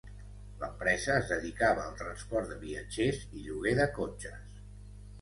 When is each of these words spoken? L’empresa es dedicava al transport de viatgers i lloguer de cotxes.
L’empresa 0.63 1.17
es 1.17 1.29
dedicava 1.33 1.85
al 1.91 1.95
transport 2.01 2.51
de 2.55 2.59
viatgers 2.65 3.23
i 3.29 3.47
lloguer 3.47 3.79
de 3.85 3.91
cotxes. 4.03 4.63